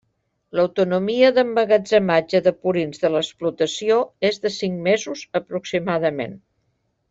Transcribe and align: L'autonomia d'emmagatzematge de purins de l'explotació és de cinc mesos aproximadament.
L'autonomia 0.59 1.29
d'emmagatzematge 1.35 2.41
de 2.49 2.53
purins 2.65 3.03
de 3.03 3.13
l'explotació 3.17 3.99
és 4.33 4.43
de 4.47 4.53
cinc 4.59 4.83
mesos 4.91 5.23
aproximadament. 5.45 6.39